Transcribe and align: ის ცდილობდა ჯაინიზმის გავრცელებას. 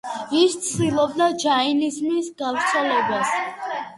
ის 0.37 0.53
ცდილობდა 0.67 1.27
ჯაინიზმის 1.43 2.31
გავრცელებას. 2.41 3.37